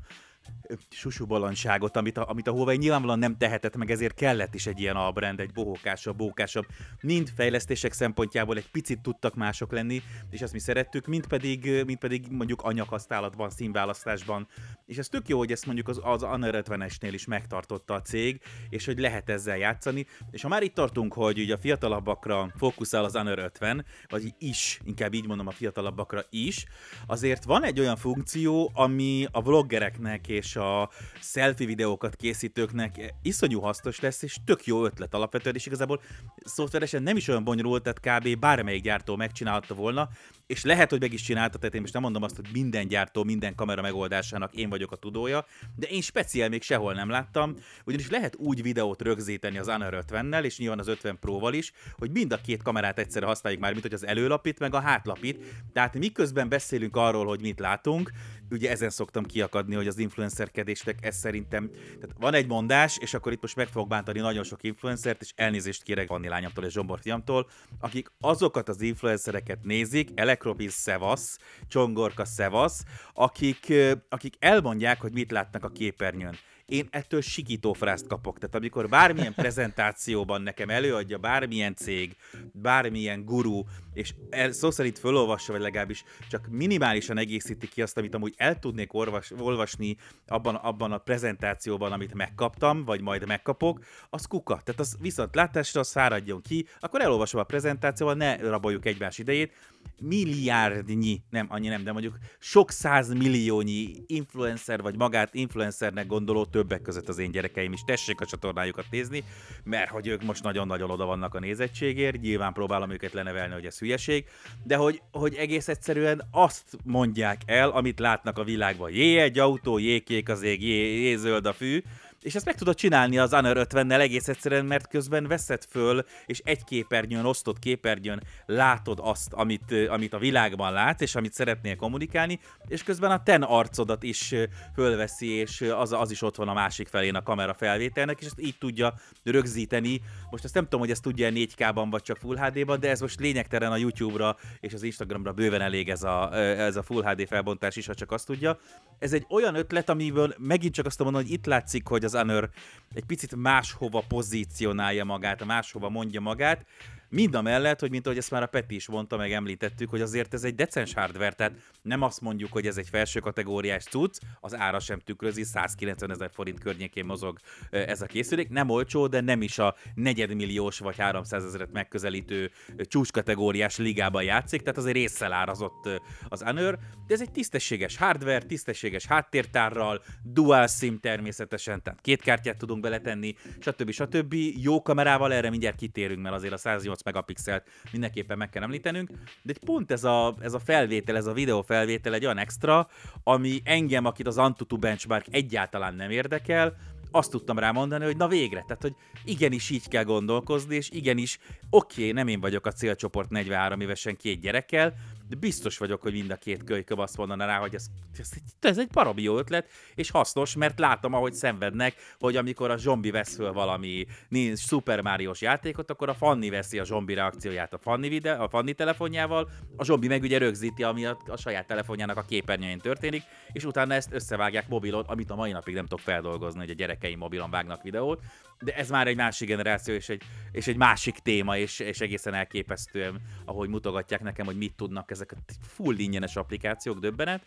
[0.90, 4.96] susubalanságot, amit a, amit a Huawei nyilvánvalóan nem tehetett meg, ezért kellett is egy ilyen
[4.96, 6.66] albrend, egy bohókásabb, bókásabb.
[7.00, 11.98] Mind fejlesztések szempontjából egy picit tudtak mások lenni, és ezt mi szerettük, mind pedig, mind
[11.98, 14.48] pedig mondjuk anyaghasználatban, színválasztásban.
[14.86, 18.40] És ez tök jó, hogy ezt mondjuk az, az Honor 50-esnél is megtartotta a cég,
[18.68, 20.06] és hogy lehet ezzel játszani.
[20.30, 24.80] És ha már itt tartunk, hogy ugye a fiatalabbakra fókuszál az Honor 50, vagy is,
[24.84, 26.64] inkább így mondom a fiatalabbakra is,
[27.06, 34.00] azért van egy olyan funkció, ami a vloggereknek és a selfie videókat készítőknek iszonyú hasznos
[34.00, 36.00] lesz, és tök jó ötlet alapvetően, és igazából
[36.44, 38.38] szoftveresen nem is olyan bonyolult, tehát kb.
[38.38, 40.09] bármelyik gyártó megcsinálta volna,
[40.46, 43.24] és lehet, hogy meg is csinálta, tehát én most nem mondom azt, hogy minden gyártó,
[43.24, 48.11] minden kamera megoldásának én vagyok a tudója, de én speciál még sehol nem láttam, ugyanis
[48.11, 52.33] lehet úgy videót rögzíteni az Honor 50-nel, és nyilván az 50 Pro-val is, hogy mind
[52.33, 55.44] a két kamerát egyszerre használjuk már, mint hogy az előlapit, meg a hátlapit.
[55.72, 58.11] Tehát miközben beszélünk arról, hogy mit látunk,
[58.50, 63.32] ugye ezen szoktam kiakadni, hogy az influencerkedésnek ez szerintem, tehát van egy mondás, és akkor
[63.32, 66.98] itt most meg fogok bántani nagyon sok influencert, és elnézést kérek Vanni lányomtól és Zsombor
[67.00, 67.48] fiamtól,
[67.80, 72.82] akik azokat az influencereket nézik, Elekropis Szevasz, Csongorka Szevasz,
[73.14, 73.72] akik,
[74.08, 76.38] akik elmondják, hogy mit látnak a képernyőn
[76.70, 78.38] én ettől sikító frászt kapok.
[78.38, 82.16] Tehát amikor bármilyen prezentációban nekem előadja bármilyen cég,
[82.52, 88.14] bármilyen guru, és el, szó szerint fölolvassa, vagy legalábbis csak minimálisan egészíti ki azt, amit
[88.14, 94.26] amúgy el tudnék orvas, olvasni abban, abban a prezentációban, amit megkaptam, vagy majd megkapok, az
[94.26, 94.61] kuka.
[94.64, 99.53] Tehát az viszont látásra száradjon ki, akkor elolvasom a prezentációval, ne raboljuk egymás idejét,
[100.00, 107.09] milliárdnyi, nem annyi nem, de mondjuk sok százmilliónyi influencer, vagy magát influencernek gondoló többek között
[107.09, 107.83] az én gyerekeim is.
[107.85, 109.24] Tessék a csatornájukat nézni,
[109.64, 113.79] mert hogy ők most nagyon-nagyon oda vannak a nézettségért, nyilván próbálom őket lenevelni, hogy ez
[113.90, 114.24] hülyeség,
[114.64, 118.90] de hogy, hogy egész egyszerűen azt mondják el, amit látnak a világban.
[118.90, 121.83] Jé, egy autó, jé, kék az ég, jé, jé zöld a fű,
[122.22, 126.40] és ezt meg tudod csinálni az Honor 50-nel egész egyszerűen, mert közben veszed föl, és
[126.44, 132.40] egy képernyőn, osztott képernyőn látod azt, amit, amit a világban lát, és amit szeretnél kommunikálni,
[132.66, 134.35] és közben a ten arcodat is
[134.74, 138.40] fölveszi, és az, az is ott van a másik felén a kamera felvételnek, és ezt
[138.40, 140.00] így tudja rögzíteni.
[140.30, 143.20] Most ezt nem tudom, hogy ezt tudja 4K-ban, vagy csak Full HD-ban, de ez most
[143.20, 147.76] lényegtelen a YouTube-ra és az Instagramra bőven elég ez a, ez a Full HD felbontás
[147.76, 148.59] is, ha csak azt tudja.
[148.98, 152.51] Ez egy olyan ötlet, amiből megint csak azt mondom, hogy itt látszik, hogy az Honor
[152.94, 156.66] egy picit máshova pozícionálja magát, máshova mondja magát,
[157.12, 160.01] Mind a mellett, hogy mint ahogy ezt már a Peti is mondta, meg említettük, hogy
[160.01, 164.18] azért ez egy decens hardware, tehát nem azt mondjuk, hogy ez egy felső kategóriás cucc,
[164.40, 167.38] az ára sem tükrözi, 190 ezer forint környékén mozog
[167.70, 168.49] ez a készülék.
[168.49, 172.51] Nem olcsó, de nem is a negyedmilliós vagy 300 ezeret megközelítő
[172.83, 175.88] csúcskategóriás ligában játszik, tehát azért résszel árazott
[176.29, 182.57] az Honor, de ez egy tisztességes hardware, tisztességes háttértárral, dual sim természetesen, tehát két kártyát
[182.57, 183.90] tudunk beletenni, stb.
[183.90, 184.35] stb.
[184.57, 189.10] Jó kamerával, erre mindjárt kitérünk, mert azért a 108 8 megapixelt mindenképpen meg kell említenünk,
[189.42, 192.88] de pont ez a, ez a felvétel, ez a videó felvétel egy olyan extra,
[193.24, 196.76] ami engem, akit az Antutu benchmark egyáltalán nem érdekel,
[197.12, 201.38] azt tudtam rá mondani, hogy na végre, tehát hogy igenis így kell gondolkozni, és igenis,
[201.70, 204.94] oké, okay, nem én vagyok a célcsoport 43 évesen két gyerekkel,
[205.31, 207.87] de biztos vagyok, hogy mind a két kölyköm azt mondaná rá, hogy ez,
[208.19, 212.77] ez, ez egy parabi jó ötlet, és hasznos, mert látom, ahogy szenvednek, hogy amikor a
[212.77, 214.07] zombi vesz föl valami
[214.55, 218.73] Super mario játékot, akkor a Fanni veszi a zombi reakcióját a Fanni, videó, a Fanni
[218.73, 223.64] telefonjával, a zombi meg ugye rögzíti, ami a, a saját telefonjának a képernyőjén történik, és
[223.64, 227.51] utána ezt összevágják mobilon, amit a mai napig nem tudok feldolgozni, hogy a gyerekeim mobilon
[227.51, 228.21] vágnak videót,
[228.64, 232.35] de ez már egy másik generáció, és egy, és egy másik téma, és, és egészen
[232.35, 237.42] elképesztően, ahogy mutogatják nekem, hogy mit tudnak ezek a full ingyenes applikációk, döbbenet.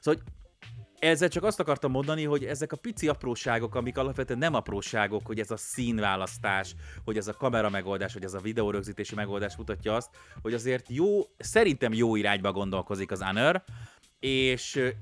[0.00, 0.22] Szóval
[0.98, 5.38] ezzel csak azt akartam mondani, hogy ezek a pici apróságok, amik alapvetően nem apróságok, hogy
[5.38, 10.10] ez a színválasztás, hogy ez a kamera megoldás, hogy ez a videórögzítési megoldás mutatja azt,
[10.42, 13.64] hogy azért jó, szerintem jó irányba gondolkozik az Honor,
[14.20, 14.92] és,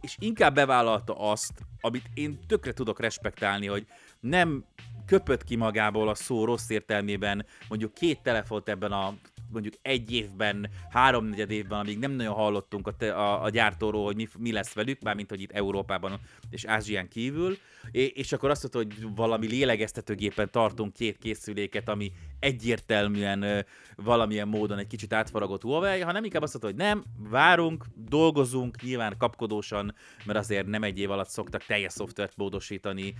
[0.00, 3.86] és inkább bevállalta azt, amit én tökre tudok respektálni, hogy
[4.24, 4.64] nem
[5.06, 9.14] köpött ki magából a szó rossz értelmében mondjuk két telefont ebben a
[9.52, 14.16] mondjuk egy évben, háromnegyed évben, amíg nem nagyon hallottunk a, te, a, a gyártóról, hogy
[14.16, 16.20] mi, mi lesz velük, mármint hogy itt Európában
[16.54, 17.56] és Ázsián kívül,
[17.90, 24.86] és akkor azt mondta, hogy valami lélegeztetőgépen tartunk két készüléket, ami egyértelműen valamilyen módon egy
[24.86, 30.66] kicsit átfaragott Huawei, hanem inkább azt mondta, hogy nem, várunk, dolgozunk, nyilván kapkodósan, mert azért
[30.66, 33.14] nem egy év alatt szoktak teljes szoftvert módosítani,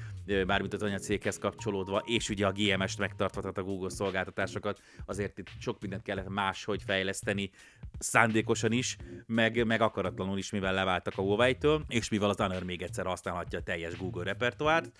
[0.46, 5.80] bármint az anyacéghez kapcsolódva, és ugye a GMS-t megtartva, a Google szolgáltatásokat, azért itt sok
[5.80, 7.50] mindent kell lehetett máshogy fejleszteni,
[7.98, 12.82] szándékosan is, meg, meg akaratlanul is, mivel leváltak a Huawei-től, és mivel az Honor még
[12.82, 14.90] egyszer használhatja a teljes Google repertoárt,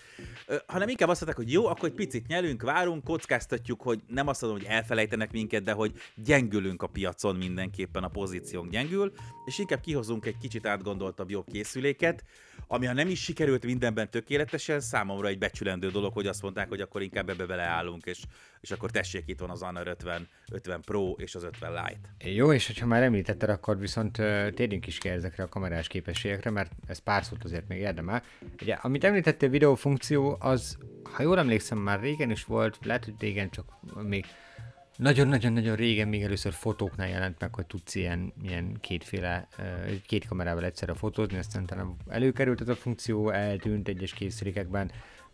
[0.65, 4.41] hanem inkább azt mondták, hogy jó, akkor egy picit nyelünk, várunk, kockáztatjuk, hogy nem azt
[4.41, 9.11] mondom, hogy elfelejtenek minket, de hogy gyengülünk a piacon mindenképpen, a pozíciónk gyengül,
[9.45, 12.23] és inkább kihozunk egy kicsit átgondoltabb jobb készüléket,
[12.67, 16.81] ami ha nem is sikerült mindenben tökéletesen, számomra egy becsülendő dolog, hogy azt mondták, hogy
[16.81, 18.21] akkor inkább ebbe beleállunk, és,
[18.61, 22.33] és akkor tessék, itt van az Honor 50, 50 Pro és az 50 Lite.
[22.35, 24.13] Jó, és hogyha már említetted, akkor viszont
[24.53, 28.23] térjünk is ki ezekre a kamerás képességekre, mert ez pár szót azért még érdemel.
[28.61, 33.49] Ugye, amit említettél, videófunkció, az, ha jól emlékszem, már régen is volt, lehet, hogy régen
[33.49, 33.65] csak
[34.03, 34.25] még
[34.97, 39.47] nagyon-nagyon-nagyon régen még először fotóknál jelent meg, hogy tudsz ilyen, ilyen kétféle,
[40.05, 44.91] két kamerával egyszerre fotózni, aztán talán előkerült ez a funkció, eltűnt egyes készülékekben,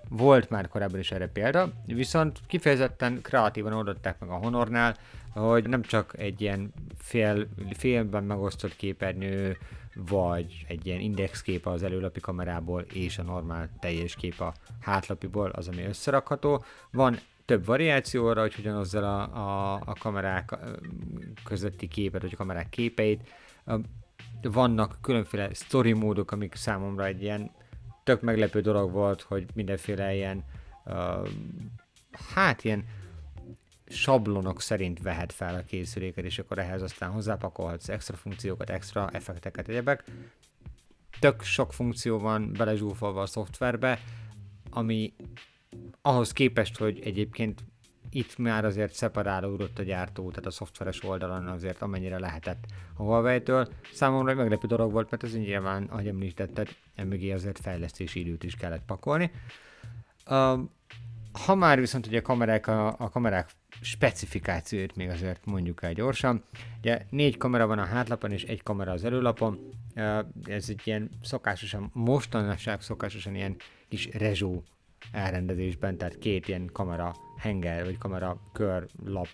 [0.10, 4.98] volt már korábban is erre példa, viszont kifejezetten kreatívan oldották meg a Honornál,
[5.34, 7.48] hogy nem csak egy ilyen fél,
[7.78, 9.58] félben megosztott képernyő,
[9.96, 15.68] vagy egy ilyen indexkép az előlapi kamerából, és a normál teljes kép a hátlapiból, az,
[15.68, 16.64] ami összerakható.
[16.92, 17.20] Van
[17.52, 20.58] több variáció arra, hogy hogyan azzal a, a, a kamerák
[21.44, 23.30] közötti képet, vagy a kamerák képeit.
[24.42, 27.52] Vannak különféle story módok, amik számomra egy ilyen
[28.04, 30.44] tök meglepő dolog volt, hogy mindenféle ilyen
[30.86, 31.28] uh,
[32.34, 32.86] hát ilyen
[33.88, 39.68] sablonok szerint vehet fel a készüléket, és akkor ehhez aztán hozzápakolhatsz extra funkciókat, extra effekteket,
[39.68, 40.04] egyebek.
[41.20, 44.00] Tök sok funkció van belezsúfolva a szoftverbe,
[44.70, 45.14] ami
[46.02, 47.64] ahhoz képest, hogy egyébként
[48.10, 52.66] itt már azért szeparálódott a gyártó, tehát a szoftveres oldalon azért amennyire lehetett
[52.98, 53.68] a Huawei-től.
[53.94, 58.56] Számomra egy meglepő dolog volt, mert ez nyilván, ahogy említetted, emögé azért fejlesztési időt is
[58.56, 59.32] kellett pakolni.
[61.32, 63.50] Ha már viszont ugye a kamerák, a, a kamerák
[63.82, 66.44] specifikációt még azért mondjuk el gyorsan.
[66.78, 69.70] Ugye négy kamera van a hátlapon és egy kamera az előlapon.
[70.44, 73.56] Ez egy ilyen szokásosan, mostanság szokásosan ilyen
[73.88, 74.64] kis rezsó
[75.12, 79.28] elrendezésben, tehát két ilyen kamera henger vagy kamera kör lap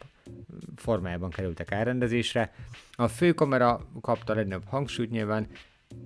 [0.75, 2.53] formájában kerültek elrendezésre.
[2.91, 5.47] A fő kamera kapta a legnagyobb hangsúlyt nyilván,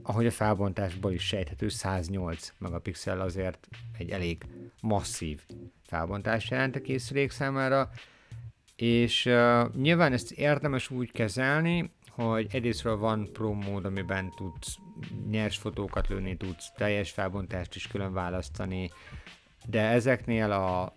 [0.04, 4.46] ahogy a felbontásból is sejthető, 108 megapixel azért egy elég
[4.82, 5.42] masszív
[5.86, 7.90] felbontás jelent a készülék számára,
[8.76, 14.78] és uh, nyilván ezt érdemes úgy kezelni, hogy egyrésztről van Pro mód, amiben tudsz
[15.30, 18.92] nyers fotókat lőni, tudsz teljes felbontást is külön választani,
[19.66, 20.94] de ezeknél a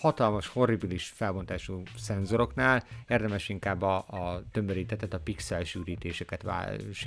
[0.00, 6.44] hatalmas, horribilis felbontású szenzoroknál érdemes inkább a, a tömörítetet, a pixel sűrítéseket,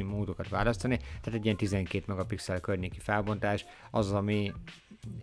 [0.04, 4.54] módokat választani, tehát egy ilyen 12 megapixel környéki felbontás az, ami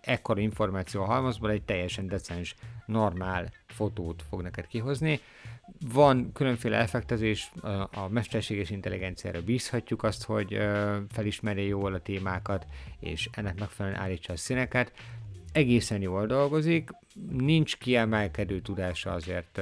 [0.01, 2.55] ekkora információ halmazból egy teljesen decens,
[2.85, 5.19] normál fotót fog neked kihozni.
[5.93, 7.51] Van különféle effektezés,
[7.91, 10.57] a mesterséges intelligenciára bízhatjuk azt, hogy
[11.09, 12.65] felismerje jól a témákat,
[12.99, 14.91] és ennek megfelelően állítsa a színeket
[15.51, 16.89] egészen jól dolgozik,
[17.31, 19.61] nincs kiemelkedő tudása azért,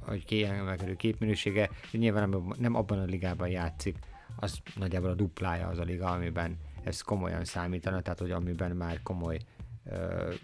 [0.00, 3.96] hogy kiemelkedő képminősége, de nyilván nem abban a ligában játszik,
[4.36, 9.02] az nagyjából a duplája az a liga, amiben ez komolyan számítana, tehát hogy amiben már
[9.02, 9.38] komoly
[9.84, 10.34] uh,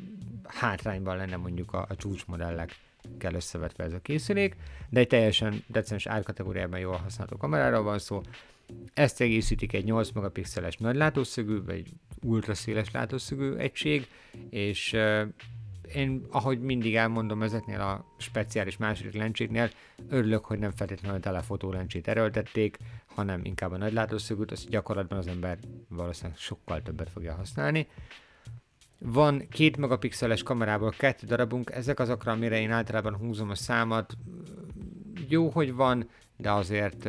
[0.45, 2.77] hátrányban lenne mondjuk a, a csúcsmodellek
[3.19, 4.57] kell összevetve ez a készülék,
[4.89, 8.21] de egy teljesen decens árkategóriában jól használható kameráról van szó.
[8.95, 11.85] Ezt egészítik egy 8 megapixeles nagy látószögű, vagy
[12.25, 14.07] ultraszéles látószögű egység,
[14.51, 14.97] és
[15.95, 19.71] én, ahogy mindig elmondom ezeknél a speciális második lencséknél,
[20.09, 25.19] örülök, hogy nem feltétlenül a telefotó lencsét erőltették, hanem inkább a nagy látószögűt, azt gyakorlatban
[25.19, 25.59] az ember
[25.89, 27.87] valószínűleg sokkal többet fogja használni.
[28.99, 34.17] Van két megapixeles kamerából kettő darabunk, ezek azokra, amire én általában húzom a számat.
[35.29, 36.09] Jó, hogy van,
[36.45, 37.09] de azért,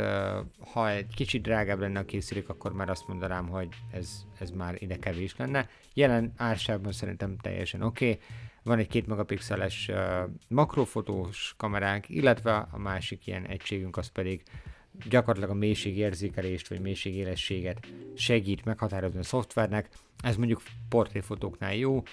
[0.74, 4.76] ha egy kicsit drágább lenne a készülék, akkor már azt mondanám, hogy ez, ez már
[4.80, 5.70] ide kevés lenne.
[5.94, 8.10] Jelen árságban szerintem teljesen oké.
[8.10, 8.22] Okay.
[8.64, 9.92] Van egy két megapixeles
[10.48, 14.44] makrofotós kameránk, illetve a másik ilyen egységünk az pedig
[15.10, 19.90] gyakorlatilag a mélységérzékelést vagy mélységélességet segít meghatározni a szoftvernek.
[20.24, 22.04] Ez mondjuk portréfotóknál jó,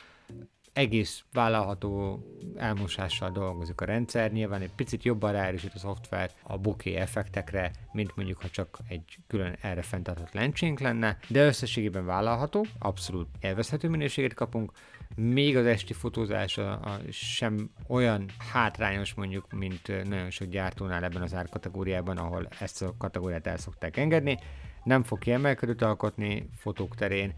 [0.72, 2.24] egész vállalható
[2.56, 8.16] elmosással dolgozik a rendszer, nyilván egy picit jobban ráerősít a szoftver a bokeh effektekre, mint
[8.16, 14.34] mondjuk ha csak egy külön erre fenntartott lencsénk lenne, de összességében vállalható, abszolút élvezhető minőséget
[14.34, 14.72] kapunk,
[15.16, 21.22] még az esti fotózás a, a sem olyan hátrányos mondjuk, mint nagyon sok gyártónál ebben
[21.22, 24.38] az árkategóriában, ahol ezt a kategóriát el szokták engedni,
[24.84, 27.34] nem fog kiemelkedőt alkotni fotók terén,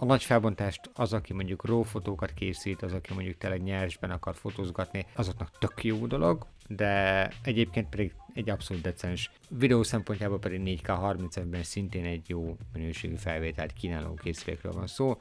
[0.00, 4.34] a nagy felbontást az, aki mondjuk RAW fotókat készít, az, aki mondjuk tényleg nyersben akar
[4.34, 9.30] fotózgatni, azoknak tök jó dolog, de egyébként pedig egy abszolút decens.
[9.48, 15.18] Videó szempontjából pedig 4K 30 ben szintén egy jó minőségű felvételt kínáló készülékről van szó.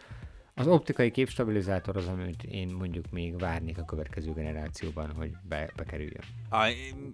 [0.59, 6.21] Az optikai képstabilizátor az, amit én mondjuk még várnék a következő generációban, hogy be, bekerüljön.
[6.49, 6.73] A,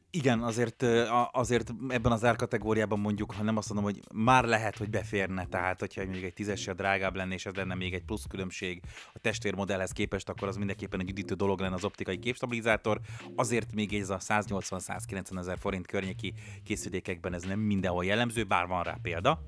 [0.10, 0.86] igen, azért,
[1.32, 5.80] azért ebben az árkategóriában mondjuk, ha nem azt mondom, hogy már lehet, hogy beférne, tehát
[5.80, 8.82] hogyha még egy tízesre drágább lenne, és ez lenne még egy plusz különbség
[9.14, 13.00] a testvérmodellhez képest, akkor az mindenképpen egy üdítő dolog lenne az optikai képstabilizátor.
[13.36, 18.84] Azért még ez a 180-190 ezer forint környéki készülékekben ez nem mindenhol jellemző, bár van
[18.84, 19.42] rá példa.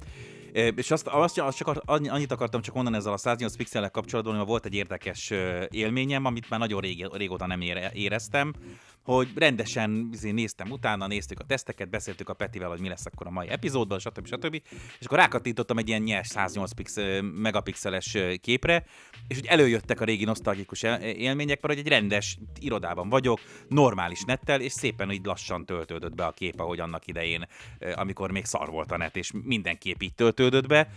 [0.53, 4.47] És azt, azt, azt csak annyit akartam csak mondani ezzel a 108 pixellel kapcsolatban, hogy
[4.47, 5.33] volt egy érdekes
[5.69, 7.61] élményem, amit már nagyon rég, régóta nem
[7.93, 8.53] éreztem
[9.13, 13.27] hogy rendesen izé, néztem utána, néztük a teszteket, beszéltük a Petivel, hogy mi lesz akkor
[13.27, 14.27] a mai epizódban, stb.
[14.27, 14.61] stb.
[14.99, 18.85] És akkor rákattintottam egy ilyen nyers 108 pixel, megapixeles képre,
[19.27, 24.61] és hogy előjöttek a régi nosztalgikus élmények, mert hogy egy rendes irodában vagyok, normális nettel,
[24.61, 27.47] és szépen így lassan töltődött be a kép, ahogy annak idején,
[27.95, 30.89] amikor még szar volt a net, és minden kép így töltődött be,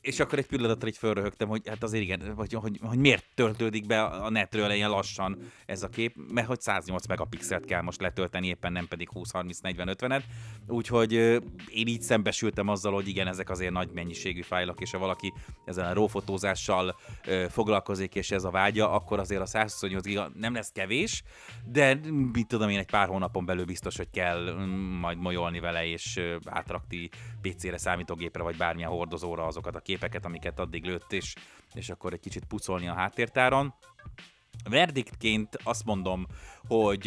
[0.00, 3.86] és akkor egy pillanatra így fölröhögtem, hogy hát azért igen, hogy, hogy, hogy miért töltődik
[3.86, 8.00] be a netről ilyen lassan ez a kép, mert hogy 108 megapixel pixelt kell most
[8.00, 10.22] letölteni, éppen nem pedig 20, 30, 40, 50-et.
[10.68, 11.12] Úgyhogy
[11.68, 15.32] én így szembesültem azzal, hogy igen, ezek azért nagy mennyiségű fájlok, és ha valaki
[15.64, 16.96] ezzel a rófotózással
[17.48, 21.22] foglalkozik, és ez a vágya, akkor azért a 128 giga nem lesz kevés,
[21.64, 21.98] de
[22.32, 26.20] mit tudom én, egy pár hónapon belül biztos, hogy kell mm, majd molyolni vele, és
[26.44, 31.34] átrakti PC-re, számítógépre, vagy bármilyen hordozóra azokat a képeket, amiket addig lőtt, és,
[31.74, 33.74] és akkor egy kicsit pucolni a háttértáron.
[34.70, 36.26] Verdiktként azt mondom,
[36.68, 37.06] hogy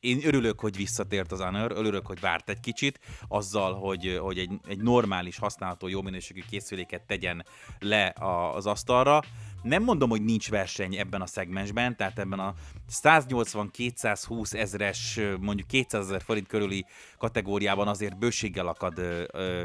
[0.00, 4.50] én örülök, hogy visszatért az Honor, örülök, hogy várt egy kicsit, azzal, hogy, hogy egy,
[4.68, 7.46] egy normális, használható, jó minőségű készüléket tegyen
[7.78, 8.14] le
[8.54, 9.20] az asztalra.
[9.62, 12.54] Nem mondom, hogy nincs verseny ebben a szegmensben, tehát ebben a
[12.90, 16.84] 180-220 ezres, mondjuk 200 ezer forint körüli
[17.18, 19.00] kategóriában azért bőséggel akad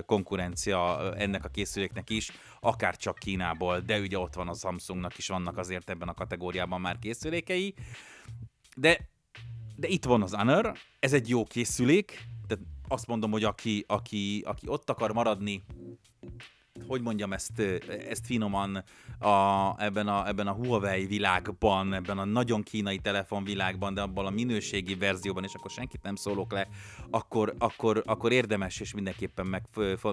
[0.06, 5.27] konkurencia ennek a készüléknek is, akár csak Kínából, de ugye ott van a Samsungnak is
[5.27, 7.73] vannak azért ebben a kategóriában már készülékei.
[8.75, 9.12] De
[9.75, 14.43] de itt van az Honor, ez egy jó készülék, tehát azt mondom, hogy aki, aki,
[14.45, 15.63] aki ott akar maradni
[16.88, 17.59] hogy mondjam ezt,
[18.09, 18.83] ezt finoman
[19.19, 24.29] a, ebben, a, ebben a Huawei világban, ebben a nagyon kínai telefonvilágban, de abban a
[24.29, 26.67] minőségi verzióban, és akkor senkit nem szólok le,
[27.09, 29.63] akkor, akkor, akkor érdemes és mindenképpen meg,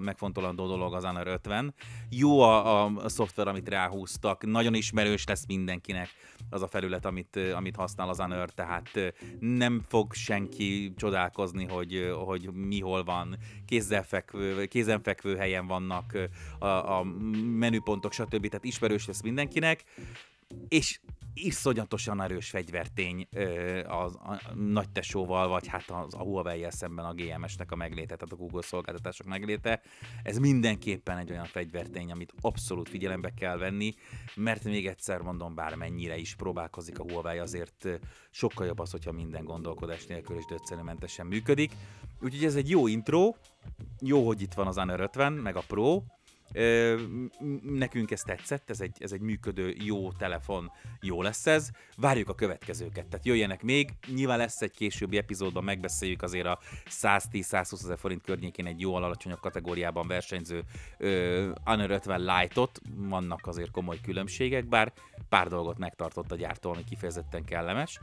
[0.01, 1.75] megfontolandó dolog az Honor 50.
[2.09, 6.09] Jó a, a, a szoftver, amit ráhúztak, nagyon ismerős lesz mindenkinek
[6.51, 12.53] az a felület, amit, amit használ az Honor, tehát nem fog senki csodálkozni, hogy, hogy
[12.53, 16.29] mi hol van, kézzelfekvő, kézenfekvő helyen vannak
[16.61, 17.03] a, a
[17.59, 18.49] menüpontok, stb.
[18.49, 19.85] Tehát ismerős lesz mindenkinek,
[20.69, 21.01] és
[21.35, 23.29] iszonyatosan erős fegyvertény
[23.87, 28.33] az a nagy tesóval, vagy hát az a huawei szemben a GMS-nek a megléte, tehát
[28.33, 29.81] a Google szolgáltatások megléte.
[30.23, 33.95] Ez mindenképpen egy olyan fegyvertény, amit abszolút figyelembe kell venni,
[34.35, 37.89] mert még egyszer mondom, bármennyire is próbálkozik a Huawei, azért
[38.31, 41.73] sokkal jobb az, hogyha minden gondolkodás nélkül és döccenőmentesen működik.
[42.23, 43.35] Úgyhogy ez egy jó intro,
[44.01, 46.03] jó, hogy itt van az Honor 50, meg a Pro,
[47.63, 51.71] Nekünk ez tetszett, ez egy, ez egy működő, jó telefon, jó lesz ez.
[51.97, 53.91] Várjuk a következőket, tehát jöjjenek még.
[54.15, 56.59] Nyilván lesz egy későbbi epizódban, megbeszéljük azért a
[56.89, 60.63] 110-120 ezer forint környékén egy jó alacsonyabb kategóriában versenyző
[60.99, 62.81] uh, Honor 50 Lite-ot.
[62.97, 64.93] Vannak azért komoly különbségek, bár
[65.29, 68.01] pár dolgot megtartott a gyártó, ami kifejezetten kellemes.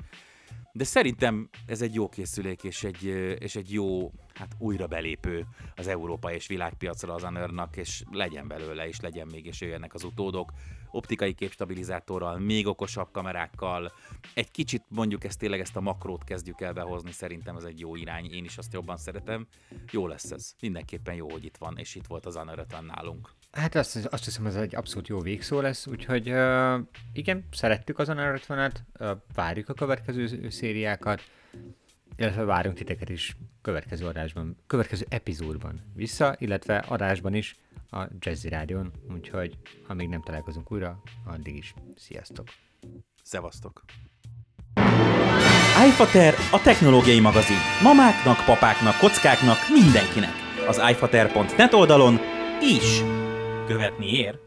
[0.71, 3.03] De szerintem ez egy jó készülék, és egy,
[3.39, 8.87] és egy jó hát újra belépő az Európa és világpiacra az Honor-nak, és legyen belőle,
[8.87, 10.51] és legyen még, és jöjjenek az utódok
[10.91, 13.91] optikai képstabilizátorral, még okosabb kamerákkal.
[14.33, 17.95] Egy kicsit mondjuk ezt tényleg ezt a makrót kezdjük el behozni, szerintem ez egy jó
[17.95, 19.47] irány, én is azt jobban szeretem.
[19.91, 20.53] Jó lesz ez.
[20.61, 23.29] Mindenképpen jó, hogy itt van, és itt volt az Honor nálunk.
[23.57, 26.79] Hát azt, azt hiszem, ez egy abszolút jó végszó lesz, úgyhogy uh,
[27.13, 31.21] igen, szerettük az 50 uh, várjuk a következő szériákat,
[32.15, 37.55] illetve várunk titeket is következő adásban, következő epizódban vissza, illetve adásban is
[37.89, 42.47] a Jazzy Rádion, úgyhogy ha még nem találkozunk újra, addig is sziasztok!
[43.23, 43.83] Szevasztok!
[45.87, 47.57] iFater a technológiai magazin.
[47.83, 50.33] Mamáknak, papáknak, kockáknak, mindenkinek.
[50.67, 52.19] Az iFater.net oldalon
[52.61, 53.01] is
[53.67, 54.39] követni ér.